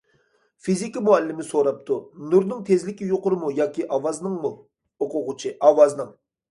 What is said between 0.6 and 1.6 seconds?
فىزىكا مۇئەللىمى